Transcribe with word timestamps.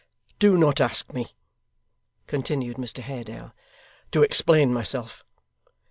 'Do 0.39 0.57
not 0.57 0.81
ask 0.81 1.13
me,' 1.13 1.35
continued 2.25 2.77
Mr 2.77 3.03
Haredale, 3.03 3.53
'to 4.09 4.23
explain 4.23 4.73
myself. 4.73 5.23